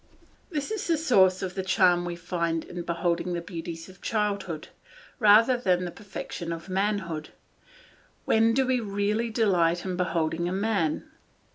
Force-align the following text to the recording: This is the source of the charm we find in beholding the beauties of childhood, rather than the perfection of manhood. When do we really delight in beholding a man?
This 0.49 0.71
is 0.71 0.87
the 0.87 0.97
source 0.97 1.43
of 1.43 1.53
the 1.53 1.61
charm 1.61 2.05
we 2.05 2.15
find 2.15 2.63
in 2.65 2.81
beholding 2.81 3.33
the 3.33 3.39
beauties 3.41 3.87
of 3.87 4.01
childhood, 4.01 4.69
rather 5.19 5.55
than 5.55 5.85
the 5.85 5.91
perfection 5.91 6.51
of 6.51 6.69
manhood. 6.69 7.29
When 8.25 8.55
do 8.55 8.65
we 8.65 8.79
really 8.79 9.29
delight 9.29 9.85
in 9.85 9.95
beholding 9.97 10.49
a 10.49 10.51
man? 10.51 11.07